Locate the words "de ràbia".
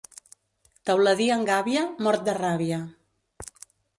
2.31-2.79